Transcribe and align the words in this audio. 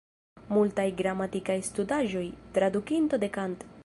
Multaj 0.57 0.85
gramatikaj 1.01 1.57
studaĵoj, 1.69 2.23
tradukinto 2.57 3.21
de 3.25 3.31
Kant. 3.37 3.63